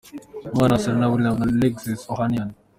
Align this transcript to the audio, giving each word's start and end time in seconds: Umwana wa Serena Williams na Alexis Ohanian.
Umwana 0.53 0.73
wa 0.73 0.81
Serena 0.83 1.09
Williams 1.11 1.39
na 1.39 1.47
Alexis 1.51 2.01
Ohanian. 2.13 2.49